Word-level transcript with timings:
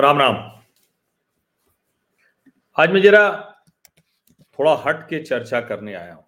राम 0.00 0.18
राम। 0.18 0.34
आज 2.76 2.90
मैं 2.90 3.02
जरा 3.02 3.54
थोड़ा 4.58 4.74
हट 4.74 5.08
के 5.08 5.22
चर्चा 5.22 5.60
करने 5.60 5.94
आया 5.94 6.14
हूँ। 6.14 6.24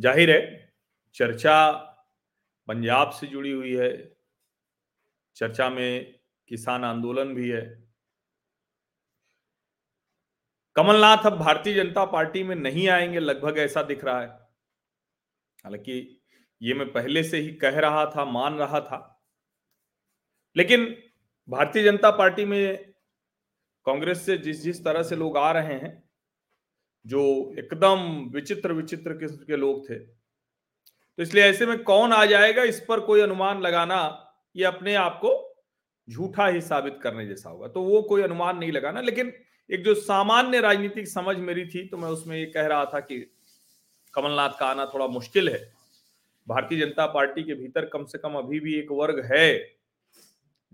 ज़ाहिर 0.00 0.30
है, 0.30 0.72
चर्चा 1.14 1.72
पंजाब 2.68 3.10
से 3.10 3.26
जुड़ी 3.26 3.50
हुई 3.50 3.76
है, 3.76 4.16
चर्चा 5.36 5.70
में 5.70 6.18
किसान 6.48 6.84
आंदोलन 6.84 7.34
भी 7.34 7.48
है। 7.50 7.88
कमलनाथ 10.76 11.26
अब 11.26 11.38
भारतीय 11.38 11.74
जनता 11.74 12.04
पार्टी 12.04 12.42
में 12.42 12.56
नहीं 12.56 12.88
आएँगे, 12.88 13.18
लगभग 13.18 13.58
ऐसा 13.58 13.82
दिख 13.82 14.04
रहा 14.04 14.20
है। 14.20 14.28
हालाँकि 15.64 16.22
ये 16.62 16.74
मैं 16.74 16.92
पहले 16.92 17.22
से 17.24 17.38
ही 17.38 17.52
कह 17.52 17.80
रहा 17.80 18.06
था, 18.06 18.24
मान 18.24 18.54
रहा 18.54 18.80
था। 18.80 19.24
लेकिन 20.56 21.02
भारतीय 21.48 21.84
जनता 21.84 22.10
पार्टी 22.10 22.44
में 22.44 22.92
कांग्रेस 23.86 24.24
से 24.26 24.36
जिस 24.38 24.62
जिस 24.62 24.84
तरह 24.84 25.02
से 25.02 25.16
लोग 25.16 25.36
आ 25.38 25.50
रहे 25.52 25.74
हैं, 25.74 26.02
जो 27.06 27.54
एकदम 27.58 28.00
विचित्र 28.34 28.72
विचित्र 28.72 29.12
किस्म 29.12 29.36
के 29.36 29.56
लोग 29.56 29.88
थे। 29.90 29.98
तो 29.98 31.22
इसलिए 31.22 31.44
ऐसे 31.44 31.66
में 31.66 31.82
कौन 31.82 32.12
आ 32.12 32.24
जाएगा, 32.24 32.62
इस 32.62 32.80
पर 32.80 33.00
कोई 33.00 33.20
अनुमान 33.20 33.60
लगाना, 33.60 33.98
ये 34.56 34.64
अपने 34.64 34.94
आप 34.94 35.18
को 35.24 35.32
झूठा 36.08 36.46
ही 36.46 36.60
साबित 36.60 36.98
करने 37.02 37.26
जैसा 37.26 37.50
होगा। 37.50 37.68
तो 37.68 37.82
वो 37.82 38.02
कोई 38.02 38.22
अनुमान 38.22 38.58
नहीं 38.58 38.72
लगाना, 38.72 39.00
लेकिन 39.00 39.32
एक 39.70 39.84
जो 39.84 39.94
सामान्य 39.94 40.60
राजनीतिक 40.60 41.08
समझ 41.08 41.36
मेरी 41.36 41.66
थी 41.66 41.86
तो 41.88 41.96
मैं 41.96 42.08
उसमें 42.08 42.36
ये 42.36 42.44
कह 42.46 42.66
रहा 42.66 42.84
था 42.84 43.00
कि 43.00 43.18
कमलनाथ 44.14 44.58
का 44.60 44.66
आना 44.66 44.86
थोड़ा 44.86 45.06
मुश्किल 45.06 45.48
है। 45.48 45.58
भारतीय 46.46 46.80
जनता 46.80 47.06
पार्टी 47.06 47.42
के 47.42 47.54
भीतर 47.54 47.84
कम 47.84 48.04
से 48.04 48.18
कम 48.18 48.34
अभी 48.34 48.60
भी 48.60 48.74
एक 48.74 48.92
वर्ग 48.92 49.24
है। 49.32 49.75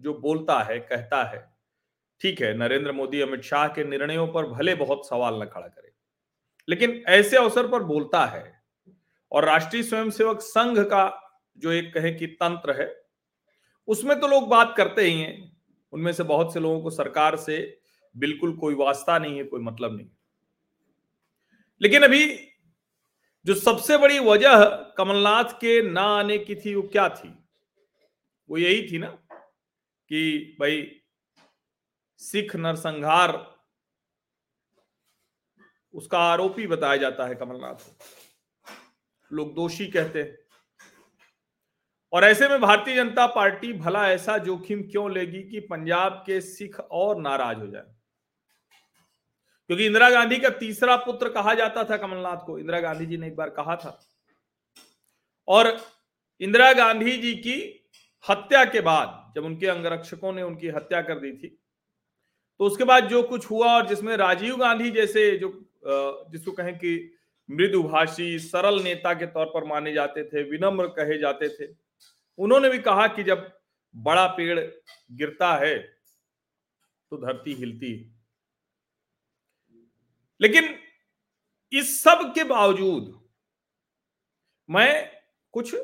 जो 0.03 0.14
बोलता 0.14 0.58
है, 0.61 0.78
कहता 0.78 1.22
है, 1.25 1.53
ठीक 2.20 2.41
है, 2.41 2.55
नरेंद्र 2.55 2.92
मोदी 2.92 3.20
अमित 3.20 3.42
शाह 3.42 3.69
के 3.69 3.84
निर्णयों 3.84 4.27
पर 4.28 4.47
भले 4.47 4.75
बहुत 4.75 5.09
सवाल 5.09 5.42
न 5.42 5.47
खड़ा 5.47 5.67
करे, 5.67 5.92
लेकिन 6.69 7.05
ऐसे 7.09 7.36
अवसर 7.36 7.69
पर 7.69 7.83
बोलता 7.83 8.25
है 8.27 8.62
और 9.33 9.44
राष्ट्रीय 9.44 9.83
स्वयंसेवक 9.83 10.41
संघ 10.41 10.78
का 10.78 11.19
जो 11.59 11.72
एक 11.72 11.94
कहे 11.94 12.12
कि 12.12 12.27
तंत्र 12.27 12.81
है, 12.83 13.03
उसमें 13.89 14.20
तो 14.20 14.27
लोग 14.27 14.48
बात 14.48 14.75
करते 14.77 15.03
ही 15.03 15.20
हैं, 15.20 15.56
उनमें 15.92 16.12
से 16.12 16.22
बहुत 16.22 16.55
से 16.55 16.61
लोगों 16.61 16.81
को 16.81 16.91
सरकार 16.91 17.37
से 17.37 17.81
बिल्कुल 18.16 18.56
कोई 18.56 18.75
वास्ता 18.75 19.19
नहीं 19.19 19.37
है, 19.37 19.44
कोई 19.44 19.61
मतलब 19.61 19.97
नहीं 19.97 20.09
लेकिन 21.81 22.03
अभी 22.03 22.48
जो 23.47 23.55
सबसे 23.55 23.97
बड़ी 23.98 24.19
वजह 24.19 24.64
कमलनाथ 24.97 25.44
के 25.44 25.83
ना 25.83 26.03
आने 26.03 26.39
की 26.39 26.55
थी, 26.55 26.75
वो 26.75 26.83
क्या 26.83 27.09
थी? 27.09 27.39
वो 28.50 28.59
यही 28.59 28.92
थी 28.92 28.98
ना 28.98 29.19
कि 30.13 30.57
भाई 30.61 31.01
सिख 32.17 32.57
नरसंहार, 32.57 33.55
उसका 35.95 36.19
आरोपी 36.19 36.67
बताया 36.67 36.97
जाता 36.97 37.27
है 37.27 37.35
कमलनाथ 37.35 37.75
को। 37.75 37.99
लोग 39.33 39.55
दोषी 39.55 39.87
कहते 39.87 40.23
हैं। 40.23 40.39
और 42.13 42.25
ऐसे 42.25 42.49
में 42.49 42.61
भारतीय 42.61 42.95
जनता 42.95 43.27
पार्टी 43.27 43.73
भला 43.73 44.09
ऐसा 44.09 44.39
जोखिम 44.39 44.83
क्यों 44.83 45.13
लेगी 45.13 45.43
कि 45.43 45.61
पंजाब 45.61 46.13
के 46.27 46.41
सिख 46.41 46.81
और 46.81 47.21
नाराज़ 47.21 47.59
हो 47.59 47.67
जाए? 47.67 47.95
क्योंकि 49.67 49.87
इंदिरा 49.87 50.11
गांधी 50.11 50.39
का 50.39 50.51
तीसरा 50.51 50.97
पुत्र 50.97 51.29
कहा 51.29 51.55
जाता 51.55 51.85
था 51.85 51.97
कमलनाथ 51.97 52.47
को। 52.47 52.59
इंदिरा 52.59 52.81
गांधी 52.81 53.07
जी 53.07 53.17
ने 53.17 53.27
एक 53.27 53.37
बार 53.37 53.51
कहा 53.51 53.77
था। 53.77 54.07
और 55.49 55.87
इंदिरा 56.41 56.72
गांधी 56.72 57.17
जी 57.17 57.34
की 57.34 57.89
हत्या 58.28 58.65
के 58.65 58.81
बाद 58.81 59.22
जब 59.37 59.44
उनके 59.44 59.66
अंगरक्षकों 59.66 60.32
ने 60.32 60.43
उनकी 60.43 60.69
हत्या 60.69 61.00
कर 61.03 61.19
दी 61.19 61.32
थी। 61.32 61.48
तो 62.60 62.65
उसके 62.65 62.84
बाद 62.84 63.09
जो 63.09 63.22
कुछ 63.22 63.50
हुआ 63.50 63.75
और 63.76 63.87
जिसमें 63.88 64.16
राजीव 64.16 64.56
गांधी 64.56 64.91
जैसे 64.91 65.31
जो 65.38 65.48
जिसको 65.84 66.53
कहें 66.53 66.76
कि 66.78 66.93
मृदुभाषी, 67.48 68.38
सरल 68.38 68.82
नेता 68.82 69.12
के 69.15 69.26
तौर 69.26 69.47
पर 69.47 69.65
माने 69.65 69.92
जाते 69.92 70.25
थे, 70.25 70.42
विनम्र 70.42 70.87
कहे 70.88 71.19
जाते 71.19 71.48
थे, 71.48 71.66
उन्होंने 72.38 72.69
भी 72.71 72.78
कहा 72.78 73.06
कि 73.06 73.22
जब 73.22 73.50
बड़ा 73.94 74.26
पेड़ 74.26 74.59
गिरता 75.12 75.54
है 75.56 75.78
तो 75.78 77.16
धरती 77.16 77.54
हिलती 77.54 77.92
है। 77.92 78.10
लेकिन 80.41 80.75
इस 81.72 82.03
सब 82.03 82.32
के 82.34 82.44
बावजूद 82.44 83.21
मैं 84.69 85.10
कुछ 85.54 85.75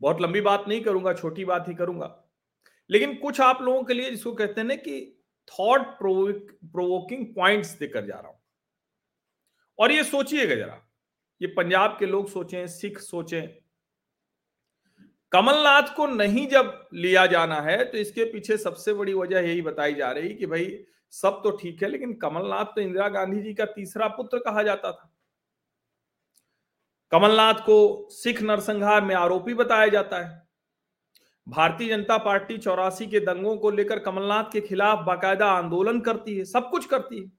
बहुत 0.00 0.20
लंबी 0.20 0.40
बात 0.40 0.64
नहीं 0.68 0.80
करूँगा, 0.80 1.12
छोटी 1.12 1.44
बात 1.44 1.68
ही 1.68 1.74
करूँगा। 1.74 2.14
लेकिन 2.90 3.14
कुछ 3.14 3.40
आप 3.40 3.62
लोगों 3.62 3.82
के 3.84 3.94
लिए 3.94 4.10
जिसको 4.10 4.32
कहते 4.32 4.60
हैं 4.60 4.68
ना 4.68 4.74
कि 4.76 5.00
थॉट 5.52 5.86
प्रोवोकिंग 5.98 7.26
पॉइंट्स 7.34 7.70
देकर 7.78 8.06
जा 8.06 8.14
रहा 8.14 8.28
हूँ। 8.28 8.38
और 9.78 9.92
ये 9.92 10.04
सोचिएगा 10.04 10.54
जरा, 10.54 10.82
ये 11.40 11.48
पंजाब 11.48 11.96
के 11.98 12.06
लोग 12.06 12.28
सोचें, 12.28 12.66
सिख 12.66 12.98
सोचें। 12.98 13.48
कमलनाथ 15.32 15.94
को 15.96 16.06
नहीं 16.06 16.46
जब 16.48 16.88
लिया 16.94 17.26
जाना 17.26 17.60
है 17.60 17.84
तो 17.84 17.98
इसके 17.98 18.24
पीछे 18.24 18.56
सबसे 18.56 18.92
बड़ी 18.94 19.14
वजह 19.14 19.40
यही 19.40 19.62
बताई 19.62 19.94
जा 19.94 20.10
रही 20.10 20.34
कि 20.34 20.46
भाई, 20.46 20.78
सब 21.12 21.40
तो 21.44 21.50
ठीक 21.52 21.82
है, 21.82 21.88
लेकिन 21.88 22.14
कमलनाथ 22.14 22.64
तो 22.66 22.80
इंदिरा 22.80 23.08
गांधी 23.08 23.42
जी 23.42 23.54
का 23.54 23.64
तीसरा 23.66 24.08
पुत्र 24.08 24.38
कहा 24.38 24.62
जाता 24.62 24.92
था। 24.92 25.10
कमलनाथ 27.12 27.54
को 27.54 28.08
सिख 28.12 28.42
नरसंहार 28.42 29.04
में 29.04 29.14
आरोपी 29.14 29.54
बताया 29.54 29.86
जाता 29.88 30.18
है। 30.18 30.46
भारतीय 31.46 31.88
जनता 31.88 32.16
पार्टी 32.18 32.56
चौरासी 32.58 33.06
के 33.06 33.20
दंगों 33.20 33.56
को 33.56 33.70
लेकर 33.70 33.98
कमलनाथ 33.98 34.44
के 34.44 34.60
खिलाफ 34.60 35.04
बाकायदा 35.06 35.46
आंदोलन 35.46 36.00
करती 36.00 36.36
है, 36.38 36.44
सब 36.44 36.70
कुछ 36.70 36.86
करती 36.86 37.20
है। 37.20 37.30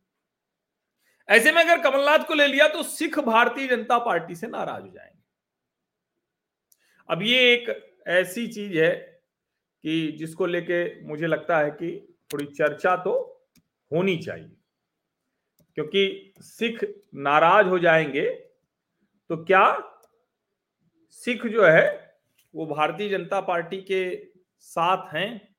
ऐसे 1.29 1.51
में 1.51 1.61
अगर 1.63 1.81
कमलनाथ 1.81 2.19
को 2.19 2.33
ले 2.33 2.47
लिया 2.47 2.67
तो 2.67 2.83
सिख 2.83 3.19
भारतीय 3.19 3.67
जनता 3.67 3.97
पार्टी 3.99 4.35
से 4.35 4.47
नाराज़ 4.47 4.81
हो 4.81 4.89
जाएँगे। 4.89 5.17
अब 7.09 7.21
ये 7.23 7.53
एक 7.53 7.69
ऐसी 8.09 8.47
चीज़ 8.47 8.77
है 8.77 8.91
कि 9.83 10.11
जिसको 10.19 10.45
लेके 10.45 11.07
मुझे 11.07 11.27
लगता 11.27 11.57
है 11.57 11.69
कि 11.71 11.91
थोड़ी 12.33 12.45
चर्चा 12.47 12.95
तो 12.97 13.13
होनी 13.91 14.17
चाहिए, 14.17 14.51
क्योंकि 15.77 16.33
सिख 16.39 16.83
नाराज़ 17.15 17.67
हो 17.67 17.79
जाएँगे 17.79 18.29
तो 19.29 19.37
क्या 19.37 19.65
सिख 21.09 21.45
जो 21.45 21.65
है, 21.65 22.19
वो 22.53 22.65
भारतीय 22.65 23.09
जनता 23.09 23.41
पार्टी 23.41 23.81
के 23.81 24.31
साथ 24.59 25.13
हैं? 25.13 25.55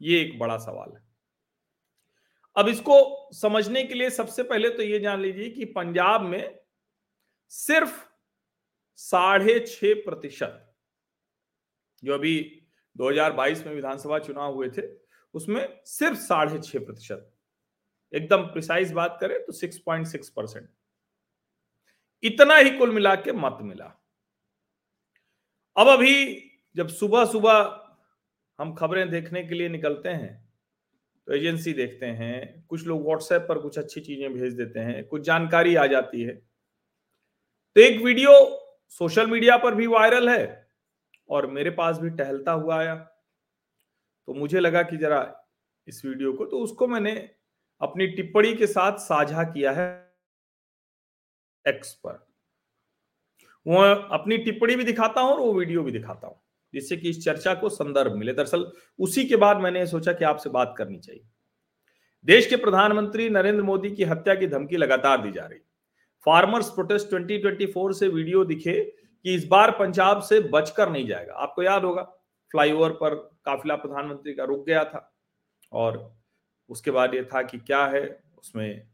ये 0.00 0.20
एक 0.20 0.38
बड़ा 0.38 0.56
सवाल 0.58 0.92
है। 0.96 1.02
अब 2.56 2.68
इसको 2.68 3.30
समझने 3.32 3.84
के 3.84 3.94
लिए 3.94 4.10
सबसे 4.10 4.42
पहले 4.42 4.70
तो 4.70 4.82
ये 4.82 4.98
जान 5.00 5.20
लीजिए 5.20 5.50
कि 5.50 5.64
पंजाब 5.64 6.22
में 6.22 6.58
सिर्फ़ 7.52 8.04
साढ़े 8.98 9.58
छ 9.60 9.94
प्रतिशत, 10.04 10.74
जो 12.02 12.14
अभी 12.14 12.62
2022 12.96 13.66
में 13.66 13.74
विधानसभा 13.74 14.18
चुनाव 14.18 14.54
हुए 14.54 14.68
थे, 14.68 14.82
उसमें 15.34 15.80
सिर्फ़ 15.84 16.18
साढ़े 16.18 16.58
छ 16.58 16.76
प्रतिशत। 16.76 17.30
एकदम 18.12 18.42
प्रिसाइज 18.44 18.92
बात 18.92 19.18
करें 19.20 19.38
तो 19.46 19.52
6.6 19.52 20.28
परसेंट। 20.28 20.68
इतना 22.24 22.56
ही 22.56 22.70
कुल 22.70 22.90
मिला 22.90 23.14
के 23.16 23.32
मत 23.34 23.58
मिला। 23.62 23.84
अब 25.76 25.88
अभी 25.88 26.14
जब 26.76 26.88
सुबह 26.90 27.24
सुबह 27.24 27.80
हम 28.58 28.74
खबरें 28.74 29.08
देखने 29.10 29.42
के 29.44 29.54
लिए 29.54 29.68
निकलते 29.68 30.08
हैं 30.08 30.42
तो 31.28 31.32
एजेंसी 31.32 31.72
देखते 31.72 32.06
हैं, 32.06 32.66
कुछ 32.68 32.86
लोग 32.86 33.04
व्हाट्सएप 33.04 33.46
पर 33.48 33.58
कुछ 33.58 33.78
अच्छी 33.78 34.00
चीज़ें 34.00 34.32
भेज 34.32 34.52
देते 34.52 34.80
हैं, 34.80 35.04
कुछ 35.06 35.22
जानकारी 35.22 35.74
आ 35.76 35.86
जाती 35.86 36.22
है। 36.22 36.34
तो 36.34 37.80
एक 37.80 38.00
वीडियो 38.02 38.32
सोशल 38.92 39.26
मीडिया 39.26 39.56
पर 39.56 39.74
भी 39.74 39.86
वायरल 39.86 40.28
है 40.28 40.68
और 41.28 41.46
मेरे 41.46 41.70
पास 41.70 41.98
भी 41.98 42.10
टहलता 42.10 42.52
हुआ 42.52 42.78
आया। 42.78 42.94
तो 42.94 44.34
मुझे 44.34 44.60
लगा 44.60 44.82
कि 44.82 44.96
जरा 44.96 45.20
इस 45.88 46.04
वीडियो 46.04 46.32
को 46.32 46.44
तो 46.46 46.58
उसको 46.58 46.86
मैंने 46.86 47.12
अपनी 47.80 48.06
टिप्पणी 48.06 48.54
के 48.54 48.66
साथ 48.66 48.98
साझा 48.98 49.42
किया 49.44 49.72
है। 49.72 50.03
एक्स 51.68 51.94
पर। 51.94 52.26
वो 53.66 53.82
अपनी 53.94 54.38
टिप्पणी 54.38 54.76
भी 54.76 54.84
दिखाता 54.84 55.20
हूँ 55.20 55.30
और 55.32 55.40
वो 55.40 55.54
वीडियो 55.54 55.82
भी 55.82 55.92
दिखाता 55.92 56.26
हूँ, 56.26 56.40
जिससे 56.74 56.96
कि 56.96 57.10
इस 57.10 57.24
चर्चा 57.24 57.54
को 57.54 57.68
संदर्भ 57.68 58.12
मिले। 58.12 58.32
दरअसल, 58.32 58.72
उसी 58.98 59.24
के 59.24 59.36
बाद 59.36 59.56
मैंने 59.56 59.86
सोचा 59.86 60.12
कि 60.12 60.24
आपसे 60.24 60.50
बात 60.50 60.74
करनी 60.78 60.98
चाहिए। 60.98 61.24
देश 62.24 62.46
के 62.46 62.56
प्रधानमंत्री 62.56 63.30
नरेंद्र 63.30 63.62
मोदी 63.62 63.90
की 63.90 64.04
हत्या 64.04 64.34
की 64.34 64.46
धमकी 64.46 64.76
लगातार 64.76 65.22
दी 65.22 65.32
जा 65.32 65.46
रही। 65.46 65.58
फार्मर्स 66.24 66.70
प्रोटेस्ट 66.70 67.08
2024 67.08 67.92
से 67.92 68.08
वीडियो 68.08 68.44
दिखे 68.44 68.94
कि 69.22 69.34
इस 69.34 69.46
बार 69.46 69.70
पंजाब 69.70 70.20
से 70.20 70.40
बचकर 70.40 70.88
नहीं 70.88 71.06
जाएगा। 71.06 71.34
आपको 71.34 71.62
याद 71.62 71.84
होगा, 71.84 72.02
फ्लाईओवर 72.52 72.90
पर 72.90 73.14
काफिला 73.44 73.76
प्रधानमंत्री 73.76 74.34
का 74.34 74.44
रुक 74.44 74.66
गया 74.66 74.84
था 74.84 75.16
और 75.72 76.16
उसके 76.68 76.90
बाद 76.90 77.14
ये 77.14 77.24
था 77.24 77.42
कि 77.42 77.58
क्या 77.58 77.86
है, 77.86 78.22
उसमें 78.38 78.88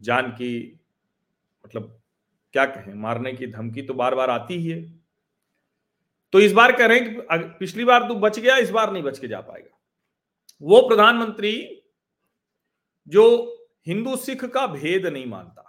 जान 0.00 0.30
की 0.30 0.80
मतलब 1.66 1.97
क्या 2.54 2.64
कहें? 2.66 2.94
मारने 2.94 3.32
की 3.32 3.46
धमकी 3.46 3.82
तो 3.82 3.94
बार 3.94 4.14
बार 4.14 4.30
आती 4.30 4.54
ही 4.54 4.70
है। 4.70 4.82
तो 6.32 6.40
इस 6.40 6.52
बार 6.52 6.72
कह 6.72 6.86
रहे 6.86 6.98
हैं 6.98 7.14
कि 7.14 7.48
पिछली 7.58 7.84
बार 7.84 8.08
तू 8.08 8.14
बच 8.14 8.38
गया, 8.38 8.56
इस 8.56 8.70
बार 8.70 8.92
नहीं 8.92 9.02
बच 9.02 9.18
के 9.18 9.28
जा 9.28 9.40
पाएगा। 9.40 9.78
वो 10.62 10.80
प्रधानमंत्री 10.88 11.82
जो 13.08 13.24
हिंदू 13.86 14.16
सिख 14.16 14.44
का 14.44 14.66
भेद 14.66 15.06
नहीं 15.06 15.26
मानता, 15.26 15.64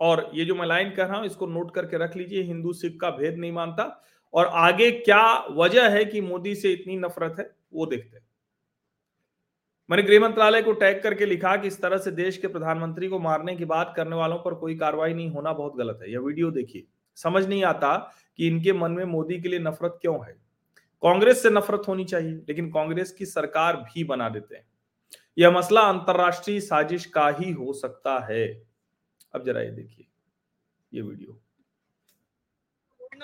और 0.00 0.30
ये 0.34 0.44
जो 0.44 0.54
मैं 0.54 0.66
लाइन 0.66 0.90
कह 0.90 1.04
रहा 1.04 1.16
हूँ, 1.16 1.26
इसको 1.26 1.46
नोट 1.46 1.74
करके 1.74 1.98
रख 1.98 2.16
लीजिए, 2.16 2.42
हिंदू 2.42 2.72
सिख 2.72 2.98
का 3.00 3.10
भेद 3.10 3.36
नहीं 3.38 3.52
मानता, 3.52 3.84
और 4.34 4.46
आगे 4.46 4.90
क्या 4.90 5.22
वजह 5.50 5.88
है 5.88 6.04
कि 6.04 6.20
मोदी 6.20 6.54
से 6.54 6.72
इतनी 6.72 6.96
नफरत 6.96 7.36
है, 7.38 7.50
वो 7.72 7.86
देखते 7.86 8.16
हैं। 8.16 8.26
मैंने 9.92 10.02
गृह 10.02 10.20
मंत्रालय 10.20 10.62
को 10.62 10.72
टैग 10.72 11.02
करके 11.02 11.26
लिखा 11.26 11.56
कि 11.56 11.68
इस 11.68 11.80
तरह 11.82 11.98
से 11.98 12.10
देश 12.10 12.36
के 12.36 12.48
प्रधानमंत्री 12.48 13.08
को 13.08 13.18
मारने 13.18 13.56
की 13.56 13.64
बात 13.64 13.92
करने 13.96 14.16
वालों 14.16 14.38
पर 14.38 14.54
कोई 14.54 14.76
कार्रवाई 14.78 15.14
नहीं 15.14 15.30
होना 15.30 15.52
बहुत 15.52 15.76
गलत 15.76 15.98
है। 16.02 16.12
यह 16.12 16.18
वीडियो 16.18 16.50
देखिए। 16.50 16.84
समझ 17.16 17.46
नहीं 17.46 17.64
आता 17.64 18.14
कि 18.36 18.46
इनके 18.48 18.72
मन 18.72 18.92
में 18.92 19.04
मोदी 19.04 19.40
के 19.40 19.48
लिए 19.48 19.58
नफरत 19.58 19.98
क्यों 20.00 20.26
है। 20.26 20.32
कांग्रेस 21.02 21.42
से 21.42 21.50
नफरत 21.50 21.82
होनी 21.88 22.04
चाहिए, 22.04 22.32
लेकिन 22.32 22.70
कांग्रेस 22.72 23.12
की 23.12 23.26
सरकार 23.26 23.76
भी 23.76 24.04
बना 24.04 24.28
देते 24.28 24.56
हैं। 24.56 24.66
यह 25.38 25.50
मसला 25.50 25.80
अंतरराष्ट्रीय 25.80 26.60
साजिश 26.60 27.06
का 27.06 27.28
ही 27.28 27.52
हो 27.52 27.72
सकता 27.72 28.18
है। 28.30 28.62
अब 29.34 29.44
जरा 29.44 29.60
ये 29.60 29.70
देखिए, 29.70 30.06
ये 30.94 31.02
वीडियो। 31.02 31.40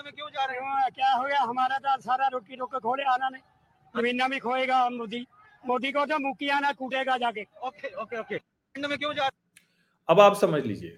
में 0.03 0.13
क्यों 0.13 0.29
जा 0.29 0.45
रहे 0.45 0.57
हो? 0.57 0.89
क्या 0.89 1.13
हो 1.13 1.23
गया? 1.23 1.41
हमारा 1.41 1.77
तो 1.77 2.01
सारा 2.01 2.27
रोकी 2.27 2.55
रोक 2.55 2.75
खोले, 2.75 3.03
आना 3.03 3.29
नहीं। 3.29 3.41
जमीना 4.01 4.27
भी 4.27 4.39
खोएगा, 4.39 4.89
मोदी। 4.89 5.27
मोदी 5.63 5.91
को 5.91 6.05
तो 6.05 6.19
मुखी 6.19 6.49
आना 6.49 6.71
कूटेगा 6.71 7.17
जाके। 7.17 7.41
Okay 7.67 7.93
okay 7.95 8.19
okay. 8.19 8.39
में 8.75 8.97
क्यों 8.97 9.13
जा 9.13 9.29
अब 10.09 10.19
आप 10.19 10.35
समझ 10.35 10.63
लीजिए। 10.65 10.97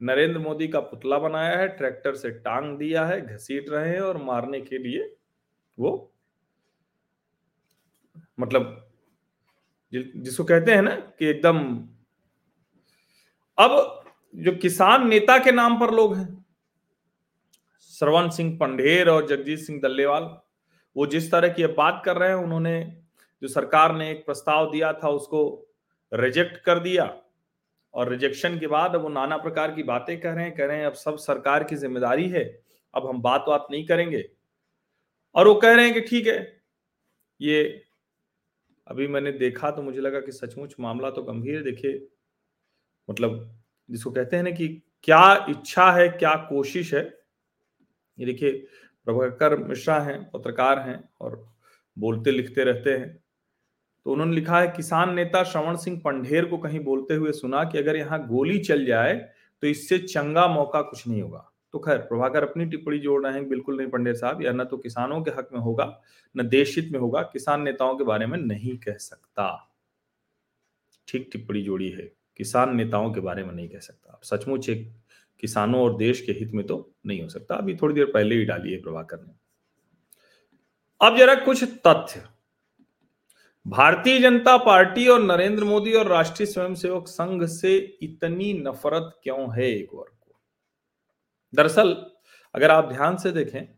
नरेंद्र 0.00 0.38
मोदी 0.38 0.68
का 0.68 0.80
पुतला 0.80 1.18
बनाया 1.18 1.58
है 1.58 1.68
ट्रैक्टर 1.68 2.14
से 2.14 2.30
टांग 2.40 2.76
दिया 2.78 3.04
है 3.06 3.20
घसीट 3.20 3.68
रहे 3.68 3.90
हैं 3.90 4.00
और 4.00 4.22
मारने 4.22 4.60
के 4.60 4.78
लिए 4.78 5.14
वो 5.78 5.92
मतलब 8.40 8.80
जिसको 9.92 10.44
कहते 10.44 10.72
हैं 10.72 10.82
ना 10.82 10.94
कि 11.18 11.26
एकदम 11.26 11.58
अब 13.58 14.04
जो 14.34 14.52
किसान 14.56 15.06
नेता 15.08 15.38
के 15.38 15.52
नाम 15.52 15.78
पर 15.80 15.94
लोग 15.94 16.16
हैं 16.16 16.44
श्रवण 17.92 18.28
सिंह 18.30 18.56
पंडेर 18.60 19.08
और 19.08 19.26
जगजीत 19.26 19.58
सिंह 19.58 19.80
दल्लेवाल 19.80 20.22
वो 20.96 21.06
जिस 21.06 21.30
तरह 21.32 21.48
की 21.48 21.66
बात 21.74 22.02
कर 22.04 22.16
रहे 22.16 22.28
हैं 22.28 22.36
उन्होंने 22.36 23.03
जो 23.44 23.48
सरकार 23.50 23.94
ने 23.94 24.10
एक 24.10 24.24
प्रस्ताव 24.26 24.70
दिया 24.70 24.92
था, 24.94 25.08
उसको 25.10 25.40
रिजेक्ट 26.12 26.56
कर 26.64 26.78
दिया 26.80 27.04
और 27.94 28.08
रिजेक्शन 28.08 28.58
के 28.58 28.66
बाद 28.66 28.94
अब 28.94 29.02
वो 29.02 29.08
नाना 29.10 29.36
प्रकार 29.38 29.74
की 29.74 29.82
बातें 29.84 30.20
कह 30.20 30.32
रहे 30.32 30.44
हैं, 30.44 30.54
कह 30.56 30.66
रहे 30.66 30.76
हैं, 30.78 30.86
अब 30.86 30.92
सब 30.94 31.16
सरकार 31.18 31.64
की 31.64 31.76
ज़िम्मेदारी 31.76 32.28
है, 32.28 32.44
अब 32.94 33.06
हम 33.06 33.20
बात 33.22 33.44
बात 33.48 33.66
नहीं 33.70 33.86
करेंगे। 33.86 34.24
और 35.34 35.48
वो 35.48 35.54
कह 35.56 35.74
रहे 35.74 35.84
हैं 35.84 35.94
कि 35.94 36.00
ठीक 36.02 36.26
है, 36.26 36.62
ये 37.40 37.62
अभी 38.86 39.06
मैंने 39.08 39.32
देखा 39.34 39.70
तो 39.70 39.82
मुझे 39.82 40.00
लगा 40.00 40.20
कि 40.20 40.32
सचमुच 40.32 40.74
मामला 40.80 41.10
तो 41.10 41.22
गंभीर, 41.22 41.62
देखिए 41.62 42.06
मतलब 43.08 43.50
जिसको 43.88 44.10
कहते 44.10 44.36
हैं 44.36 44.42
ना 44.42 44.50
कि 44.50 44.68
क्या 45.04 45.46
इच्छा 45.50 45.90
है, 45.92 46.08
क्या 46.08 46.34
कोशिश 46.48 46.94
है। 46.94 47.02
ये 48.18 48.26
देखिए, 48.26 48.52
प्रभाकर 49.06 49.56
मिश्रा 49.58 49.98
हैं, 50.00 50.22
पत्रकार 50.30 50.78
हैं 50.78 51.02
और 51.20 51.44
बोलते 51.96 52.30
लिखते 52.30 52.64
रहते 52.64 52.90
हैं। 52.90 53.23
तो 54.06 54.12
उन्होंने 54.12 54.34
लिखा 54.34 54.60
है, 54.60 54.66
किसान 54.68 55.14
नेता 55.14 55.42
श्रवण 55.44 55.76
सिंह 55.76 56.00
पंडेर 56.04 56.44
को 56.44 56.58
कहीं 56.58 56.80
बोलते 56.80 57.14
हुए 57.14 57.32
सुना 57.32 57.64
कि 57.64 57.78
अगर 57.78 57.96
यहाँ 57.96 58.26
गोली 58.26 58.58
चल 58.60 58.84
जाए 58.86 59.14
तो 59.62 59.66
इससे 59.66 59.98
चंगा 59.98 60.46
मौका 60.48 60.80
कुछ 60.82 61.06
नहीं 61.08 61.20
होगा। 61.22 61.50
तो 61.74 61.78
खैर, 61.78 61.98
प्रभाकर 61.98 62.42
अपनी 62.42 62.64
टिप्पणी 62.66 62.98
जोड़ 62.98 63.22
रहे 63.24 63.32
हैं, 63.34 63.48
बिल्कुल 63.48 63.76
नहीं 63.76 63.88
पंडेर 63.88 64.14
साहब, 64.14 64.42
यह 64.42 64.52
न 64.52 64.64
तो 64.64 64.76
किसानों 64.76 65.20
के 65.22 65.30
हक 65.30 65.48
में 65.52 65.60
होगा, 65.60 65.86
न 66.34 66.48
देश 66.48 66.76
हित 66.76 66.90
में 66.92 66.98
होगा, 67.00 67.22
किसान 67.22 67.62
नेताओं 67.62 67.96
के 67.96 68.04
बारे 68.04 68.26
में 68.26 68.36
नहीं 68.38 68.76
कह 68.78 68.96
सकता। 68.98 69.46
ठीक 71.08 71.28
टिप्पणी 71.32 71.62
जोड़ी 71.62 71.88
है, 71.88 72.10
किसान 72.36 72.76
नेताओं 72.76 73.10
के 73.12 73.20
बारे 73.20 73.44
में 73.44 73.52
नहीं 73.52 73.68
कह 73.68 73.78
सकता। 73.78 74.20
सचमुच 74.24 74.68
एक 74.68 74.88
किसानों 75.42 75.82
और 75.82 75.96
देश 75.96 76.20
के 76.20 76.32
हित 76.32 76.52
में 76.52 76.66
तो 76.66 76.94
नहीं 77.06 77.22
हो 77.22 77.28
सकता, 77.28 77.54
अभी 77.54 77.74
थोड़ी 77.76 77.94
देर 77.94 78.10
पहले 78.14 78.34
ही 78.34 78.44
डाली 78.44 78.72
है 78.72 78.80
प्रभाकर 78.82 79.20
ने। 79.20 79.34
अब 81.00 81.16
जरा 81.18 81.34
कुछ 81.36 81.64
तथ्य। 81.86 82.22
भारतीय 83.66 84.20
जनता 84.20 84.56
पार्टी 84.56 85.08
और 85.08 85.22
नरेंद्र 85.22 85.64
मोदी 85.64 85.92
और 85.92 86.06
राष्ट्रीय 86.06 86.46
स्वयंसेवक 86.46 87.08
संघ 87.08 87.44
से 87.46 87.98
इतनी 88.02 88.52
नफरत 88.52 89.20
क्यों 89.22 89.56
है? 89.56 89.64
एक 89.64 89.88
वर्ग 89.94 90.12
को। 90.20 90.40
दरअसल, 91.54 92.06
अगर 92.54 92.70
आप 92.70 92.88
ध्यान 92.88 93.16
से 93.16 93.30
देखें 93.30 93.68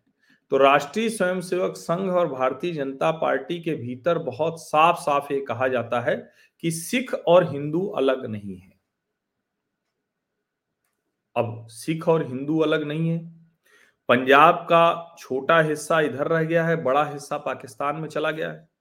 तो 0.50 0.56
राष्ट्रीय 0.56 1.10
स्वयंसेवक 1.10 1.76
संघ 1.76 2.12
और 2.12 2.28
भारतीय 2.28 2.72
जनता 2.72 3.10
पार्टी 3.10 3.60
के 3.60 3.74
भीतर 3.74 4.18
बहुत 4.18 4.60
साफ़ 4.60 4.96
साफ़ 4.96 5.32
ये 5.32 5.40
कहा 5.40 5.68
जाता 5.68 6.00
है 6.00 6.32
कि 6.60 6.70
सिख 6.70 7.14
और 7.14 7.52
हिंदू 7.52 7.86
अलग 7.86 8.26
नहीं 8.26 8.56
है। 8.56 8.72
अब 11.36 11.66
सिख 11.66 12.08
और 12.08 12.26
हिंदू 12.26 12.58
अलग 12.58 12.82
नहीं 12.82 13.10
है। 13.10 13.32
पंजाब 14.08 14.54
का 14.54 15.16
छोटा 15.18 15.60
हिस्सा 15.60 16.00
इधर 16.00 16.28
रह 16.28 16.42
गया 16.42 16.66
है, 16.66 16.82
बड़ा 16.82 17.04
हिस्सा 17.04 17.38
पाकिस्तान 17.38 17.96
में 17.96 18.08
चला 18.08 18.30
गया 18.30 18.50
है। 18.52 18.75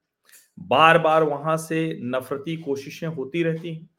बार 0.57 0.97
बार 0.99 1.23
वहाँ 1.23 1.57
से 1.57 1.99
नफरती 2.03 2.55
कोशिशें 2.57 3.07
होती 3.07 3.43
रहती 3.43 3.73
हैं। 3.73 3.89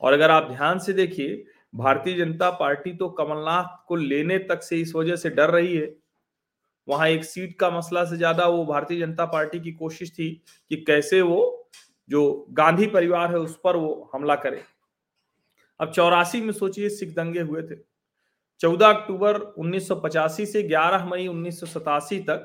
और 0.00 0.12
अगर 0.12 0.30
आप 0.30 0.50
ध्यान 0.50 0.78
से 0.78 0.92
देखिए, 0.92 1.44
भारतीय 1.74 2.16
जनता 2.16 2.50
पार्टी 2.50 2.92
तो 2.92 3.08
कमलनाथ 3.10 3.76
को 3.88 3.96
लेने 3.96 4.38
तक 4.38 4.62
से 4.62 4.76
इस 4.76 4.94
वजह 4.94 5.16
से 5.16 5.30
डर 5.30 5.50
रही 5.50 5.76
है। 5.76 5.94
वहाँ 6.88 7.08
एक 7.08 7.24
सीट 7.24 7.58
का 7.58 7.70
मसला 7.70 8.04
से 8.04 8.16
ज़्यादा 8.16 8.46
वो 8.46 8.64
भारतीय 8.64 9.00
जनता 9.00 9.24
पार्टी 9.24 9.60
की 9.60 9.72
कोशिश 9.72 10.10
थी 10.12 10.30
कि 10.70 10.76
कैसे 10.76 11.20
वो 11.22 11.68
जो 12.10 12.46
गांधी 12.50 12.86
परिवार 12.86 13.30
है 13.30 13.38
उस 13.38 13.58
पर 13.64 13.76
वो 13.76 14.10
हमला 14.14 14.34
करे। 14.36 14.62
अब 15.80 15.92
चौरासी 15.92 16.40
में 16.40 16.52
सोचिए 16.52 16.88
सिख 16.88 17.14
दंगे 17.14 17.40
हुए 17.40 17.62
थे। 17.62 17.76
14 18.60 18.88
अक्टूबर 18.88 19.36
1985 19.58 20.46
से 20.46 20.62
11 20.62 21.04
मई 21.04 21.26
उन्नीस 21.26 21.60
सौ 21.60 21.66
सतासी 21.66 22.18
तक 22.20 22.44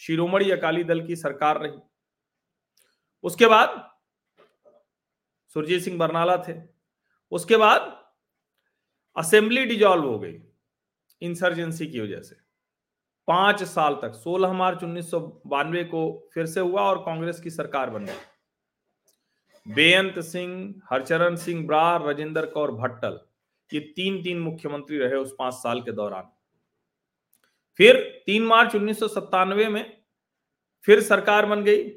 शिरोमणि 0.00 0.50
अकाली 0.50 0.84
दल 0.84 1.06
की 1.06 1.16
सरकार 1.16 1.60
रही। 1.62 1.78
उसके 3.24 3.46
बाद 3.46 3.82
सुरजीत 5.56 5.82
सिंह 5.82 5.98
बरनाला 5.98 6.36
थे। 6.48 6.54
उसके 7.32 7.56
बाद 7.56 7.92
असेंबली 9.16 9.64
डिजॉल्व 9.64 10.04
हो 10.04 10.18
गई 10.18 10.38
इंसर्जेंसी 11.22 11.86
की 11.86 12.00
वजह 12.00 12.20
से। 12.20 12.36
पाँच 13.28 13.62
साल 13.62 13.94
तक 13.94 14.14
16 14.14 14.52
मार्च 14.52 14.82
उन्नीस 14.84 15.10
सौ 15.10 15.20
बानवे 15.46 15.84
को 15.84 16.30
फिर 16.34 16.46
से 16.46 16.60
हुआ 16.60 16.82
और 16.82 16.98
कांग्रेस 16.98 17.40
की 17.40 17.50
सरकार 17.50 17.90
बन 17.90 18.04
गई। 18.04 19.72
बेअंत 19.74 20.18
सिंह, 20.18 20.82
हरचरण 20.90 21.36
सिंह 21.36 21.66
ब्रार, 21.66 22.02
राजेंद्र 22.02 22.46
कौर 22.46 22.70
भट्टल, 22.72 23.18
ये 23.70 23.80
तीन 23.96 24.22
तीन 24.22 24.40
मुख्यमंत्री 24.40 24.98
रहे 24.98 25.14
उस 25.14 25.34
पाँच 25.38 25.54
साल 25.54 25.80
के 25.80 25.92
दौरान। 25.92 26.30
फिर 27.80 27.96
तीन 28.26 28.46
मार्च 28.46 28.74
उन्नीस 28.74 29.00
सौ 29.00 29.08
सत्तानवे 29.08 29.68
में 29.68 30.02
फिर 30.84 31.00
सरकार 31.00 31.46
बन 31.46 31.62
गई। 31.64 31.88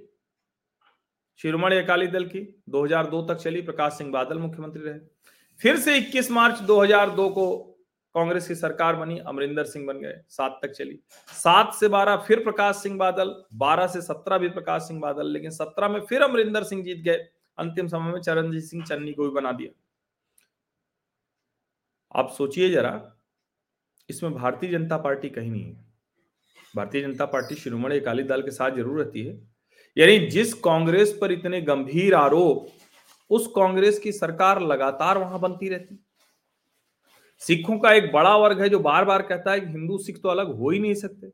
शिरोमणि 1.39 1.75
अकाली 1.77 2.07
दल 2.07 2.25
की 2.25 2.39
2002 2.69 3.21
तक 3.27 3.35
चली, 3.35 3.61
प्रकाश 3.61 3.93
सिंह 3.93 4.11
बादल 4.11 4.37
मुख्यमंत्री 4.37 4.83
रहे। 4.83 4.99
फिर 5.59 5.79
से 5.79 5.97
21 5.97 6.31
मार्च 6.31 6.59
2002 6.59 7.29
को 7.29 7.57
कांग्रेस 8.15 8.47
की 8.47 8.55
सरकार 8.55 8.95
बनी, 8.95 9.17
अमरिंदर 9.19 9.63
सिंह 9.63 9.85
बन 9.87 9.99
गए, 9.99 10.13
सात 10.29 10.59
तक 10.63 10.71
चली। 10.71 10.99
सात 11.29 11.73
से 11.73 11.87
बारह 11.87 12.15
फिर 12.17 12.43
प्रकाश 12.43 12.75
सिंह 12.75 12.97
बादल, 12.97 13.43
बारह 13.53 13.87
से 13.87 14.01
सत्रह 14.01 14.37
भी 14.37 14.49
प्रकाश 14.49 14.81
सिंह 14.81 14.99
बादल, 15.01 15.27
लेकिन 15.27 15.51
सत्रह 15.51 15.87
में 15.87 15.99
फिर 16.01 16.21
अमरिंदर 16.21 16.63
सिंह 16.63 16.83
जीत 16.83 16.97
गए। 16.97 17.27
अंतिम 17.57 17.87
समय 17.87 18.11
में 18.11 18.21
चरणजीत 18.21 18.63
सिंह 18.63 18.83
चन्नी 18.85 19.13
को 19.13 19.23
भी 19.23 19.29
बना 19.29 19.51
दिया। 19.51 19.71
आप 22.15 22.29
सोचिए 22.29 22.69
जरा, 22.69 23.15
इसमें 24.09 24.33
भारतीय 24.33 24.69
जनता 24.69 24.97
पार्टी 24.97 25.29
कहीं 25.29 25.51
नहीं 25.51 25.63
है। 25.63 25.85
भारतीय 26.75 27.01
जनता 27.01 27.25
पार्टी 27.25 27.55
शिरोमणि 27.55 27.99
अकाली 27.99 28.23
दल 28.23 28.41
के 28.41 28.51
साथ 28.51 28.71
ज़रूर 28.71 28.99
रहती 28.99 29.23
है। 29.23 29.58
यानी 29.97 30.19
जिस 30.19 30.53
कांग्रेस 30.53 31.17
पर 31.21 31.31
इतने 31.31 31.61
गंभीर 31.61 32.15
आरोप, 32.15 32.67
उस 33.29 33.47
कांग्रेस 33.47 33.99
की 33.99 34.11
सरकार 34.11 34.61
लगातार 34.61 35.17
वहाँ 35.17 35.39
बनती 35.39 35.69
रहती। 35.69 36.05
सिखों 37.41 37.79
का 37.79 37.91
एक 37.93 38.11
बड़ा 38.11 38.37
वर्ग 38.37 38.61
है 38.61 38.69
जो 38.69 38.79
बार 38.79 39.05
बार 39.05 39.21
कहता 39.21 39.51
है 39.51 39.59
कि 39.59 39.65
हिंदू 39.65 39.97
सिख 39.97 40.21
तो 40.23 40.29
अलग 40.29 40.55
हो 40.59 40.69
ही 40.69 40.79
नहीं 40.79 40.93
सकते। 40.93 41.31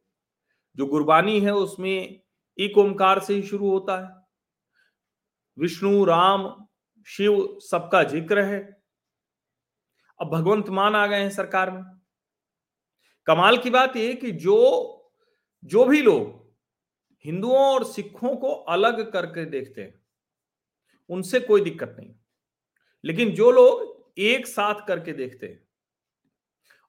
जो 0.78 0.86
गुरबानी 0.86 1.40
है, 1.40 1.54
उसमें 1.54 2.22
एक 2.60 2.78
ओंकार 2.78 3.20
से 3.20 3.34
ही 3.34 3.44
शुरू 3.44 3.70
होता 3.70 3.98
है। 4.06 4.26
विष्णु, 5.58 6.06
राम, 6.06 6.68
शिव 7.08 7.58
सबका 7.62 8.04
ज़िक्र 8.04 8.42
है। 8.42 8.60
अब 10.22 10.30
भगवंत 10.30 10.70
मान 10.70 10.96
आ 10.96 11.08
गए 11.08 11.20
हैं 11.20 11.30
सरकार 11.30 11.72
में। 11.72 11.84
कमाल 13.28 13.58
की 13.58 13.70
बात 13.70 13.96
यह 13.98 14.14
कि 14.14 14.32
जो 14.32 14.92
जो 15.64 15.86
भी 15.86 16.02
लोग 16.02 16.45
हिंदुओं 17.26 17.58
और 17.58 17.84
सिखों 17.84 18.36
को 18.36 18.48
अलग 18.48 19.12
करके 19.12 19.46
देखते 19.46 19.82
हैं। 19.82 20.02
उनसे 21.10 21.40
कोई 21.40 21.62
दिक्कत 21.62 21.96
नहीं। 22.00 22.16
लेकिन 23.04 23.32
जो 23.32 23.52
लोग 23.52 24.12
एक 24.18 24.48
साथ 24.48 24.88
करके 24.88 25.14
देखते 25.14 25.48
हैं। 25.48 25.68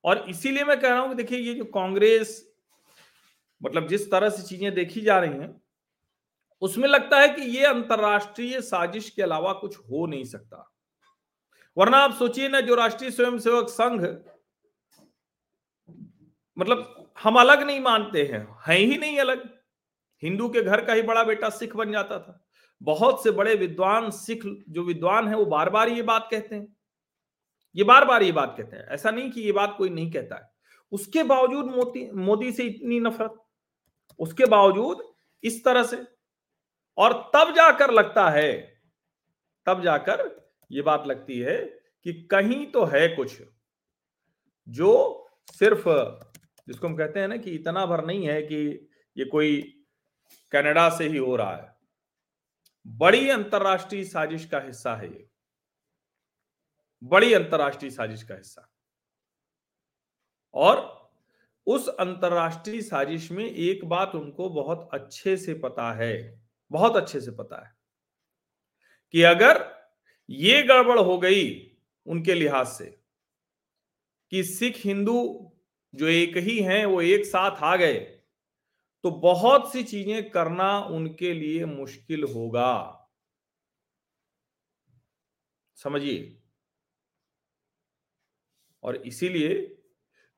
और 0.04 0.30
इसीलिए 0.30 0.64
मैं 0.64 0.80
कह 0.80 0.88
रहा 0.88 0.98
हूँ 0.98 1.08
कि 1.08 1.14
देखिए, 1.14 1.38
ये 1.38 1.54
जो 1.54 1.64
कांग्रेस 1.64 2.52
मतलब 3.62 3.88
जिस 3.88 4.10
तरह 4.10 4.28
से 4.28 4.42
चीज़ें 4.42 4.74
देखी 4.74 5.00
जा 5.00 5.18
रही 5.18 5.30
हैं, 5.30 5.62
उसमें 6.60 6.88
लगता 6.88 7.20
है 7.20 7.28
कि 7.28 7.42
ये 7.42 7.64
अंतरराष्ट्रीय 7.64 8.60
साजिश 8.60 9.10
के 9.10 9.22
अलावा 9.22 9.52
कुछ 9.52 9.78
हो 9.78 10.06
नहीं 10.06 10.24
सकता। 10.24 10.72
वरना 11.76 11.96
आप 11.96 12.14
सोचिए 12.14 12.48
ना, 12.48 12.60
जो 12.60 12.74
राष्ट्रीय 12.74 13.10
स्वयंसेवक 13.10 13.68
संघ 13.68 14.16
मतलब 16.58 17.10
हम 17.22 17.40
अलग 17.40 17.62
नहीं 17.62 17.80
मानते 17.80 18.24
हैं 18.24 18.46
हैं 18.66 18.78
ही 18.78 18.98
नहीं 18.98 19.18
अलग। 19.18 19.55
हिंदू 20.22 20.48
के 20.48 20.62
घर 20.62 20.84
का 20.84 20.92
ही 20.92 21.02
बड़ा 21.02 21.24
बेटा 21.24 21.50
सिख 21.50 21.76
बन 21.76 21.92
जाता 21.92 22.18
था। 22.18 22.46
बहुत 22.82 23.24
से 23.24 23.30
बड़े 23.30 23.54
विद्वान 23.54 24.10
सिख, 24.10 24.64
जो 24.68 24.82
विद्वान 24.82 25.28
है, 25.28 25.36
वो 25.36 25.44
बार 25.44 25.70
बार 25.70 25.88
ये 25.88 26.02
बात 26.02 26.28
कहते 26.30 26.54
हैं। 26.54 26.76
ये 27.76 27.84
बार 27.84 28.04
बार 28.04 28.22
ये 28.22 28.32
बात 28.32 28.54
कहते 28.58 28.76
हैं। 28.76 28.88
ऐसा 28.88 29.10
नहीं 29.10 29.30
कि 29.30 29.40
ये 29.40 29.52
बात 29.52 29.74
कोई 29.78 29.88
नहीं 29.88 30.12
कहता 30.12 30.36
है। 30.36 30.50
उसके 30.92 31.22
बावजूद 31.22 31.64
मोदी 31.64 32.10
मोदी 32.10 32.52
से 32.52 32.64
इतनी 32.64 33.00
नफरत। 33.00 33.34
उसके 34.18 34.46
बावजूद 34.46 35.14
इस 35.44 35.64
तरह 35.64 35.82
से। 35.82 36.04
और 36.98 37.30
तब 37.34 37.54
जाकर 37.54 37.90
लगता 37.90 38.30
है, 38.30 38.80
तब 39.66 39.82
जाकर 39.82 40.50
ये 40.72 40.82
बात 40.82 41.06
लगती 41.06 41.38
है 41.38 41.80
कि 42.04 42.12
कहीं 42.12 42.66
तो 42.66 42.84
है 42.84 43.08
कुछ, 43.08 43.42
जो 44.68 45.22
सिर्फ़, 45.52 45.88
जिसको 46.68 46.86
हम 46.86 46.96
कहते 46.96 47.20
हैं 47.20 47.28
ना 47.28 47.36
कि 47.36 47.50
इतना 47.50 47.86
भर 47.86 48.04
नहीं 48.04 48.28
है 48.28 48.42
कि 48.42 48.88
ये 49.16 49.24
कोई 49.24 49.75
कनाडा 50.52 50.98
से 50.98 51.08
ही 51.08 51.16
हो 51.16 51.36
रहा 51.36 51.56
है। 51.56 51.76
बड़ी 52.86 53.30
अंतरराष्ट्रीय 53.30 54.04
साजिश 54.04 54.44
का 54.44 54.60
हिस्सा 54.60 54.96
है 54.96 55.08
ये। 55.08 55.28
बड़ी 57.02 57.32
अंतरराष्ट्रीय 57.32 57.90
साजिश 57.90 58.22
का 58.22 58.34
हिस्सा। 58.34 58.72
और 60.54 60.96
उस 61.66 61.88
अंतरराष्ट्रीय 61.88 62.82
साजिश 62.82 63.30
में 63.30 63.44
एक 63.44 63.84
बात 63.84 64.14
उनको 64.14 64.50
बहुत 64.50 64.88
अच्छे 64.92 65.36
से 65.36 65.54
पता 65.54 65.92
है, 65.92 66.42
बहुत 66.70 66.96
अच्छे 66.96 67.20
से 67.20 67.30
पता 67.30 67.66
है 67.66 67.76
कि 69.12 69.22
अगर 69.22 69.76
ये 70.30 70.62
गड़बड़ 70.62 70.98
हो 70.98 71.18
गई 71.18 71.76
उनके 72.06 72.34
लिहाज 72.34 72.68
से 72.68 73.00
कि 74.30 74.44
सिख 74.44 74.76
हिंदू 74.76 75.52
जो 75.94 76.06
एक 76.06 76.36
ही 76.36 76.58
हैं, 76.58 76.86
वो 76.86 77.02
एक 77.02 77.24
साथ 77.24 77.56
आ 77.56 77.76
गए 77.76 78.15
तो 79.06 79.10
बहुत 79.10 79.72
सी 79.72 79.82
चीज़ें 79.82 80.30
करना 80.30 80.78
उनके 80.78 81.32
लिए 81.32 81.64
मुश्किल 81.64 82.24
होगा। 82.24 82.72
समझिए? 85.76 86.42
और 88.82 88.96
इसीलिए 88.96 89.78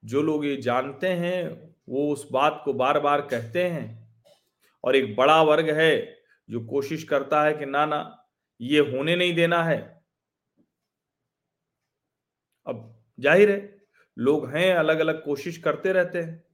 जो 0.05 0.23
लोग 0.23 0.45
ये 0.47 0.57
जानते 0.57 1.09
हैं, 1.09 1.73
वो 1.89 2.13
उस 2.13 2.29
बात 2.33 2.61
को 2.65 2.73
बार 2.73 3.01
बार 3.01 3.21
कहते 3.21 3.63
हैं। 3.69 3.87
और 4.85 4.97
एक 4.97 5.17
बड़ा 5.17 5.43
वर्ग 5.43 5.71
है 5.71 6.21
जो 6.49 6.61
कोशिश 6.67 7.05
करता 7.05 7.43
है 7.45 7.55
कि 7.55 7.67
ना 7.67 7.87
ना, 7.87 8.29
ये 8.61 8.81
होने 8.81 9.17
नहीं 9.17 9.35
देना 9.35 9.63
है। 9.65 10.05
अब 12.67 13.05
ज़ाहिर 13.21 13.51
है, 13.51 13.81
लोग 14.17 14.49
हैं 14.51 14.75
अलग 14.75 14.99
अलग 14.99 15.25
कोशिश 15.25 15.59
करते 15.59 15.93
रहते 15.93 16.19
हैं। 16.19 16.45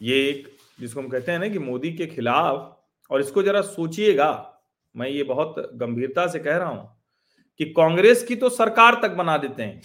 ये 0.00 0.28
एक 0.30 0.57
जिसको 0.78 1.00
हम 1.00 1.08
कहते 1.08 1.32
हैं 1.32 1.38
ना 1.38 1.48
कि 1.48 1.58
मोदी 1.58 1.92
के 1.92 2.06
खिलाफ, 2.06 2.74
और 3.10 3.20
इसको 3.20 3.42
जरा 3.42 3.60
सोचिएगा, 3.62 4.60
मैं 4.94 5.08
ये 5.08 5.22
बहुत 5.22 5.54
गंभीरता 5.74 6.26
से 6.26 6.38
कह 6.38 6.56
रहा 6.56 6.68
हूँ 6.68 6.96
कि 7.60 7.64
कांग्रेस 7.64 8.22
की 8.22 8.36
तो 8.36 8.48
सरकार 8.48 9.00
तक 9.02 9.10
बना 9.10 9.36
देते 9.38 9.62
हैं। 9.62 9.80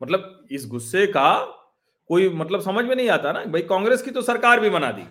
मतलब 0.00 0.46
इस 0.50 0.66
गुस्से 0.66 1.06
का 1.06 1.38
कोई 2.10 2.28
मतलब 2.28 2.60
समझ 2.60 2.84
में 2.84 2.94
नहीं 2.96 3.08
आता 3.10 3.32
ना 3.32 3.44
भाई 3.44 3.62
कांग्रेस 3.62 4.02
की 4.02 4.10
तो 4.10 4.22
सरकार 4.22 4.60
भी 4.60 4.70
बना 4.70 4.90
दी। 4.92 5.04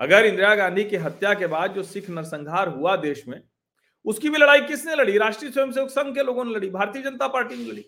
अगर 0.00 0.26
इंदिरा 0.26 0.54
गांधी 0.54 0.84
की 0.84 0.96
हत्या 0.96 1.34
के 1.34 1.46
बाद 1.46 1.74
जो 1.74 1.82
सिख 1.82 2.10
नरसंहार 2.10 2.68
हुआ 2.68 2.96
देश 2.96 3.26
में, 3.28 3.40
उसकी 4.04 4.30
भी 4.30 4.38
लड़ाई 4.38 4.60
किसने 4.60 4.94
लड़ी? 4.94 5.16
राष्ट्रीय 5.18 5.50
स्वयंसेवक 5.52 5.90
संघ 5.90 6.14
के 6.14 6.22
लोगों 6.22 6.44
ने 6.44 6.54
लड़ी, 6.54 6.70
भारतीय 6.70 7.02
जनता 7.02 7.28
पार्टी 7.28 7.56
ने 7.56 7.70
लड़ी। 7.72 7.84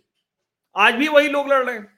आज 0.76 0.94
भी 0.94 1.08
वही 1.08 1.28
लोग 1.28 1.48
लड़ 1.48 1.64
रहे 1.64 1.76
हैं। 1.76 1.97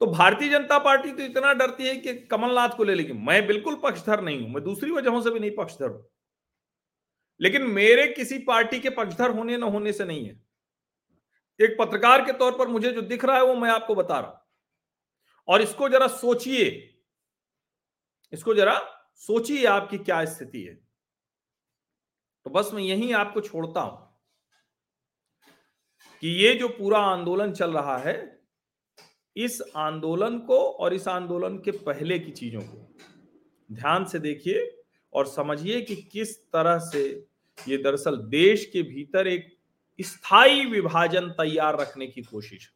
तो 0.00 0.06
भारतीय 0.06 0.48
जनता 0.48 0.78
पार्टी 0.78 1.10
तो 1.12 1.22
इतना 1.22 1.52
डरती 1.54 1.86
है 1.86 1.94
कि 1.96 2.14
कमलनाथ 2.26 2.76
को 2.76 2.84
ले 2.84 2.94
लेगी। 2.94 3.12
मैं 3.12 3.46
बिल्कुल 3.46 3.74
पक्षधर 3.82 4.20
नहीं 4.20 4.40
हूँ, 4.40 4.50
मैं 4.50 4.62
दूसरी 4.64 4.90
वजहों 4.90 5.20
से 5.22 5.30
भी 5.30 5.40
नहीं 5.40 5.50
पक्षधर 5.56 5.88
हूँ। 5.88 6.06
लेकिन 7.40 7.62
मेरे 7.64 8.06
किसी 8.08 8.38
पार्टी 8.44 8.80
के 8.80 8.90
पक्षधर 8.90 9.30
होने 9.30 9.56
न 9.56 9.62
होने 9.64 9.92
से 9.92 10.04
नहीं 10.04 10.26
है। 10.26 10.40
एक 11.60 11.76
पत्रकार 11.78 12.24
के 12.26 12.32
तौर 12.32 12.56
पर 12.58 12.68
मुझे 12.68 12.92
जो 12.92 13.02
दिख 13.02 13.24
रहा 13.24 13.36
है 13.36 13.44
वो 13.44 13.54
मैं 13.54 13.70
आपको 13.70 13.94
बता 13.94 14.18
रहा 14.20 14.30
हूँ। 14.30 14.38
और 15.48 15.62
इसको 15.62 15.88
जरा 15.88 16.06
सोचिए, 16.08 16.66
इसको 18.32 18.54
जरा 18.54 18.78
सोचिए 19.22 19.64
आपकी 19.66 19.98
क्या 19.98 20.24
स्थिति 20.26 20.62
है। 20.62 20.74
तो 22.46 22.50
बस 22.50 22.70
मैं 22.74 22.82
यही 22.82 23.12
आपको 23.12 23.40
छोड़ता 23.40 23.80
हूँ 23.80 24.08
कि 26.22 26.28
ये 26.36 26.54
जो 26.54 26.68
पूरा 26.70 26.98
आंदोलन 27.06 27.52
चल 27.52 27.72
रहा 27.72 27.96
है 27.98 28.18
इस 29.44 29.60
आंदोलन 29.76 30.38
को 30.38 30.58
और 30.58 30.94
इस 30.94 31.06
आंदोलन 31.08 31.56
के 31.58 31.70
पहले 31.80 32.18
की 32.18 32.30
चीज़ों 32.32 32.60
को। 32.60 32.86
ध्यान 33.70 34.04
से 34.04 34.18
देखिए 34.18 34.70
और 35.12 35.26
समझिए 35.26 35.80
कि 35.80 35.96
किस 36.12 36.36
तरह 36.44 36.78
से 36.84 37.02
ये 37.58 37.76
दरअसल 37.78 38.16
देश 38.30 38.64
के 38.72 38.82
भीतर 38.84 39.26
एक 39.26 39.48
स्थायी 39.98 40.64
विभाजन 40.66 41.28
तैयार 41.38 41.80
रखने 41.80 42.06
की 42.06 42.22
कोशिश। 42.22 42.70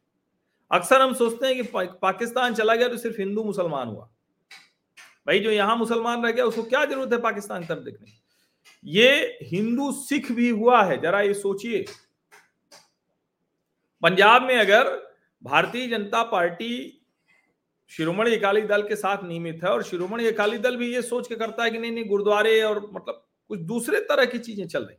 अक्सर 0.71 1.01
हम 1.01 1.13
सोचते 1.13 1.47
हैं 1.47 1.55
कि 1.55 1.63
पा, 1.63 1.83
पाकिस्तान 1.83 2.53
चला 2.53 2.75
गया 2.75 2.87
तो 2.87 2.97
सिर्फ़ 2.97 3.17
हिंदू 3.17 3.43
मुसलमान 3.43 3.87
हुआ। 3.87 4.09
भाई 5.27 5.39
जो 5.39 5.51
यहाँ 5.51 5.75
मुसलमान 5.77 6.23
रह 6.25 6.31
गया 6.31 6.45
उसको 6.45 6.63
क्या 6.63 6.83
ज़रूरत 6.85 7.13
है 7.13 7.19
पाकिस्तान 7.21 7.61
की 7.61 7.67
तरफ़ 7.67 7.83
देखने 7.83 8.23
ये 8.85 9.37
हिंदू 9.43 9.91
सिख 9.93 10.31
भी 10.31 10.49
हुआ 10.49 10.83
है 10.83 11.01
जरा 11.01 11.21
ये 11.21 11.33
सोचिए। 11.33 11.85
पंजाब 14.03 14.43
में 14.43 14.55
अगर 14.55 14.89
भारतीय 15.43 15.87
जनता 15.87 16.23
पार्टी 16.23 17.01
शिरोमणि 17.91 18.35
अकाली 18.35 18.61
दल 18.61 18.81
के 18.81 18.95
साथ 18.95 19.23
नियमित 19.23 19.63
है 19.63 19.69
और 19.69 19.83
शिरोमणि 19.83 20.27
अकाली 20.27 20.57
दल 20.57 20.75
भी 20.77 20.93
ये 20.93 21.01
सोच 21.01 21.27
के 21.27 21.35
करता 21.35 21.63
है 21.63 21.71
कि 21.71 21.77
नहीं 21.77 21.91
नहीं, 21.91 22.05
गुरुद्वारे 22.05 22.61
और 22.61 22.79
मतलब 22.93 23.25
कुछ 23.49 23.59
दूसरे 23.61 23.99
तरह 24.01 24.25
की 24.25 24.39
चीज़ें 24.39 24.67
चल 24.67 24.83
रही 24.83 24.97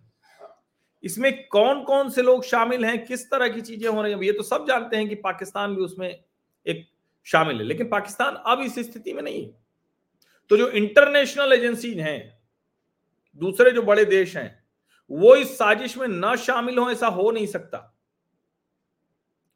इसमें 1.04 1.46
कौन 1.48 1.82
कौन 1.84 2.10
से 2.10 2.22
लोग 2.22 2.44
शामिल 2.44 2.84
हैं, 2.84 3.04
किस 3.06 3.24
तरह 3.30 3.48
की 3.48 3.60
चीज़ें 3.60 3.88
हो 3.88 4.02
रही 4.02 4.12
हैं, 4.12 4.20
ये 4.22 4.32
तो 4.32 4.42
सब 4.42 4.66
जानते 4.68 4.96
हैं 4.96 5.08
कि 5.08 5.14
पाकिस्तान 5.14 5.74
भी 5.76 5.82
उसमें 5.82 6.08
एक 6.08 6.86
शामिल 7.26 7.56
है, 7.56 7.64
लेकिन 7.64 7.88
पाकिस्तान 7.88 8.34
अब 8.46 8.60
इस 8.60 8.78
स्थिति 8.80 9.12
में 9.12 9.22
नहीं 9.22 9.44
है। 9.44 9.54
तो 10.50 10.56
जो 10.56 10.68
इंटरनेशनल 10.70 11.52
एजेंसी 11.52 11.92
हैं, 11.94 12.38
दूसरे 13.40 13.70
जो 13.70 13.82
बड़े 13.82 14.04
देश 14.04 14.36
हैं, 14.36 14.48
वो 15.10 15.34
इस 15.36 15.56
साजिश 15.58 15.96
में 15.98 16.06
न 16.08 16.34
शामिल 16.36 16.78
हो, 16.78 16.90
ऐसा 16.90 17.06
हो 17.08 17.30
नहीं 17.30 17.46
सकता। 17.46 17.95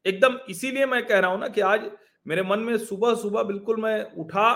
एकदम 0.07 0.38
इसीलिए 0.50 0.87
मैं 0.87 1.07
कह 1.07 1.19
रहा 1.19 1.30
हूँ 1.30 1.40
ना 1.40 1.49
कि 1.49 1.61
आज 1.62 1.90
मेरे 2.26 2.42
मन 2.42 2.59
में 2.59 2.76
सुबह 2.78 3.14
सुबह 3.14 3.42
बिल्कुल 3.42 3.80
मैं 3.80 4.02
उठा 4.14 4.52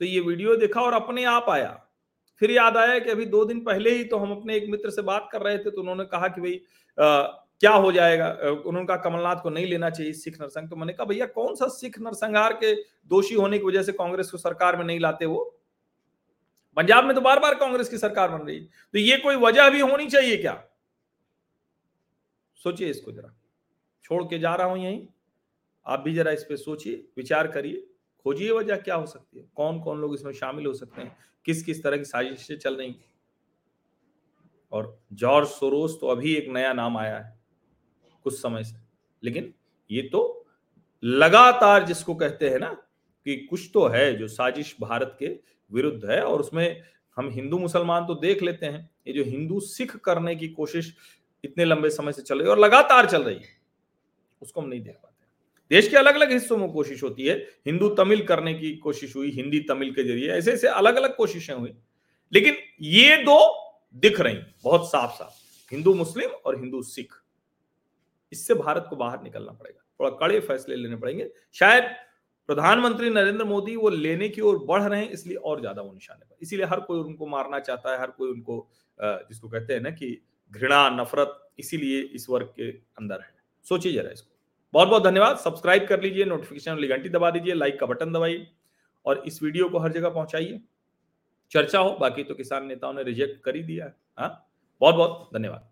तो 0.00 0.04
ये 0.04 0.20
वीडियो 0.20 0.56
देखा 0.56 0.80
और 0.80 0.92
अपने 0.92 1.24
आप 1.26 1.46
आया। 1.50 1.70
फिर 2.40 2.50
याद 2.50 2.76
आया 2.76 2.98
कि 2.98 3.10
अभी 3.10 3.24
दो 3.26 3.44
दिन 3.44 3.60
पहले 3.64 3.90
ही 3.90 4.04
तो 4.04 4.18
हम 4.18 4.32
अपने 4.32 4.56
एक 4.56 4.68
मित्र 4.70 4.90
से 4.90 5.02
बात 5.02 5.28
कर 5.32 5.42
रहे 5.42 5.58
थे 5.58 5.70
तो 5.70 5.80
उन्होंने 5.80 6.04
कहा 6.04 6.28
कि 6.28 6.40
भाई 6.40 6.60
क्या 7.60 7.70
हो 7.72 7.90
जाएगा? 7.92 8.28
उन्होंने 8.42 8.86
कहा, 8.86 8.96
कमलनाथ 8.98 9.42
को 9.42 9.50
नहीं 9.50 9.66
लेना 9.66 9.90
चाहिए 9.90 10.12
सिख 10.12 10.40
नरसंघ 10.40 10.68
तो 10.70 10.76
मैंने 10.76 10.92
कहा, 10.92 11.04
भैया, 11.04 11.26
कौन 11.26 11.54
सा 11.54 11.68
सिख 11.68 11.98
नरसंहार 12.00 12.52
के 12.54 12.74
दोषी 13.10 13.34
होने 13.34 13.58
की 13.58 13.64
वजह 13.64 13.82
से 13.82 13.92
कांग्रेस 13.94 14.30
को 14.30 14.38
सरकार 14.38 14.76
में 14.76 14.84
नहीं 14.84 15.00
लाते 15.00 15.26
वो? 15.26 15.42
पंजाब 16.76 17.04
में 17.04 17.14
तो 17.14 17.20
बार 17.20 17.40
बार 17.40 17.54
कांग्रेस 17.56 17.88
की 17.88 17.98
सरकार 17.98 18.30
बन 18.30 18.46
रही 18.46 18.60
तो 18.60 18.98
ये 18.98 19.16
कोई 19.18 19.36
वजह 19.38 19.70
भी 19.70 19.80
होनी 19.80 20.06
चाहिए 20.06 20.36
क्या? 20.36 20.62
सोचिए 22.64 22.90
इसको 22.90 23.12
जरा। 23.12 23.34
छोड़ 24.04 24.22
के 24.24 24.38
जा 24.38 24.54
रहा 24.54 24.66
हूँ 24.66 24.78
यहीं। 24.78 25.06
आप 25.86 26.00
भी 26.00 26.14
जरा 26.14 26.30
इस 26.30 26.42
पर 26.42 26.56
सोचिए, 26.56 27.04
विचार 27.16 27.46
करिए, 27.46 27.84
खोजिए 28.26 28.50
वजह 28.50 28.76
क्या 28.78 28.94
हो 28.94 29.06
सकती 29.06 29.38
है? 29.38 29.44
कौन 29.56 29.80
कौन 29.80 30.00
लोग 30.00 30.14
इसमें 30.14 30.32
शामिल 30.32 30.66
हो 30.66 30.72
सकते 30.74 31.02
हैं? 31.02 31.16
किस 31.46 31.62
किस 31.64 31.82
तरह 31.82 31.96
की 31.96 32.04
साजिशें 32.04 32.56
चल 32.56 32.76
रही 32.76 32.94
और 34.72 34.98
जॉर्ज 35.14 35.48
सोरोस 35.48 35.96
तो 36.00 36.06
अभी 36.06 36.34
एक 36.34 36.48
नया 36.48 36.72
नाम 36.72 36.96
आया 36.98 37.18
है, 37.18 37.38
कुछ 38.24 38.34
समय 38.34 38.64
से। 38.64 38.76
लेकिन 39.22 39.52
ये 39.90 40.02
तो 40.02 40.46
लगातार 41.02 41.84
जिसको 41.86 42.14
कहते 42.14 42.48
हैं 42.50 42.58
ना, 42.58 42.76
कि 43.26 43.36
कुछ 43.40 43.70
तो 43.74 43.86
है 43.86 44.14
जो 44.16 44.28
साजिश 44.28 44.74
भारत 44.80 45.16
के 45.18 45.26
विरुद्ध 45.70 46.10
है 46.10 46.22
और 46.22 46.40
उसमें 46.40 46.82
हम 47.16 47.28
हिंदू 47.30 47.58
मुसलमान 47.58 48.06
तो 48.06 48.14
देख 48.16 48.42
लेते 48.42 48.66
हैं। 48.66 48.88
ये 49.06 49.12
जो 49.14 49.24
हिंदू 49.24 49.60
सिख 49.60 49.96
करने 49.96 50.34
की 50.36 50.48
कोशिश 50.48 50.94
इतने 51.44 51.64
लंबे 51.64 51.90
समय 51.90 52.12
से 52.12 52.22
चल 52.22 52.38
रही 52.38 52.44
है 52.44 52.50
और 52.50 52.58
लगातार 52.58 53.06
चल 53.06 53.22
रही 53.22 53.34
है। 53.36 53.56
उसको 54.42 54.60
हम 54.60 54.68
नहीं 54.68 54.82
देख 54.82 54.94
पाते 54.94 55.16
देश 55.70 55.88
के 55.88 55.96
अलग 55.96 56.14
अलग 56.14 56.30
हिस्सों 56.32 56.56
में 56.56 56.70
कोशिश 56.72 57.02
होती 57.02 57.24
है। 57.24 57.34
हिंदू 57.66 57.88
तमिल 57.94 58.24
करने 58.26 58.52
की 58.54 58.70
कोशिश 58.78 59.14
हुई, 59.16 59.30
हिंदी 59.30 59.60
तमिल 59.60 59.90
के 59.94 60.04
ज़रिए, 60.04 60.30
ऐसे 60.30 60.52
ऐसे 60.52 60.68
अलग 60.68 60.96
अलग 60.96 61.16
कोशिशें 61.16 61.54
हुई। 61.54 61.72
लेकिन 62.32 62.56
ये 62.82 63.16
दो 63.18 63.38
दिख 63.96 64.20
रही, 64.20 64.38
बहुत 64.64 64.90
साफ़ 64.90 65.12
साफ़ 65.12 65.34
हिंदू 65.72 65.94
मुस्लिम 65.94 66.30
और 66.30 66.58
हिंदू 66.58 66.82
सिख। 66.84 67.12
इससे 68.32 68.54
भारत 68.54 68.86
को 68.90 68.96
बाहर 68.96 69.22
निकलना 69.22 69.52
पड़ेगा। 69.52 69.84
थोड़ा 70.00 70.10
कड़े 70.18 70.40
फैसले 70.40 70.76
लेने 70.76 70.96
पड़ेंगे। 70.96 71.30
शायद 71.54 71.84
प्रधानमंत्री 72.48 73.10
नरेंद्र 73.10 73.44
मोदी 73.44 73.76
वो 73.76 73.88
लेने 73.90 74.28
की 74.28 74.40
ओर 74.40 74.58
बढ़ 74.64 74.82
रहे 74.82 75.00
हैं, 75.00 75.10
इसलिए 75.10 75.36
और 75.36 75.60
ज़्यादा 75.60 75.82
वो 75.82 75.92
निशाने 75.92 76.24
पर। 76.24 76.36
इसीलिए 76.42 76.66
हर 76.66 76.80
कोई 76.80 77.00
उनको 77.00 77.26
मारना 77.26 77.58
चाहता 77.60 77.92
है, 77.92 78.00
हर 78.00 78.10
कोई 78.10 78.30
उनको 78.30 78.68
जिसको 79.00 79.48
कहते 79.48 79.74
हैं 79.74 79.80
ना 79.80 79.90
कि 79.90 80.16
घृणा, 80.52 80.88
नफरत, 80.90 81.40
इसीलिए 81.58 82.00
इस 82.00 82.26
वर्ग 82.30 82.52
के 82.56 82.70
अंदर 82.70 83.20
है। 83.20 83.36
सोचिए 83.68 83.92
जरा 83.92 84.10
इसको। 84.10 84.36
बहुत 84.72 84.88
बहुत 84.88 85.04
धन्यवाद। 85.04 85.36
सब्सक्राइब 85.36 85.86
कर 85.88 86.02
लीजिए 86.02 86.24
नोटिफिकेशन 86.24 86.72
वाली 86.72 86.88
घंटी 86.88 87.08
दबा 87.08 87.30
दीजिए 87.30 87.54
लाइक 87.54 87.80
का 87.80 87.86
बटन 87.86 88.12
दबाइए 88.12 88.46
और 89.06 89.22
इस 89.26 89.42
वीडियो 89.42 89.68
को 89.68 89.78
हर 89.78 89.92
जगह 89.92 90.08
पहुंचाइए। 90.08 90.60
चर्चा 91.50 91.78
हो, 91.78 91.96
बाकी 92.00 92.24
तो 92.24 92.34
किसान 92.34 92.66
नेताओं 92.66 92.92
ने 92.92 93.02
रिजेक्ट 93.02 93.40
कर 93.40 93.56
ही 93.56 93.62
दिया 93.62 93.84
है। 93.84 93.94
हाँ? 94.18 94.50
बहुत 94.80 94.94
बहुत 94.94 95.30
धन्यवाद। 95.34 95.68